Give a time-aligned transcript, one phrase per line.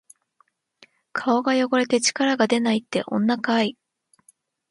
[1.13, 3.77] 顔が汚れて力がでないって、女かい！